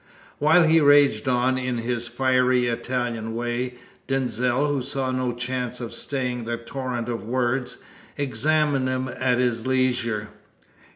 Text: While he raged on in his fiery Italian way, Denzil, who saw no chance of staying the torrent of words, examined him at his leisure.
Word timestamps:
While 0.39 0.63
he 0.63 0.79
raged 0.79 1.27
on 1.27 1.59
in 1.59 1.77
his 1.77 2.07
fiery 2.07 2.65
Italian 2.65 3.35
way, 3.35 3.75
Denzil, 4.07 4.65
who 4.65 4.81
saw 4.81 5.11
no 5.11 5.31
chance 5.31 5.79
of 5.79 5.93
staying 5.93 6.45
the 6.45 6.57
torrent 6.57 7.07
of 7.07 7.23
words, 7.23 7.77
examined 8.17 8.87
him 8.87 9.07
at 9.07 9.37
his 9.37 9.67
leisure. 9.67 10.29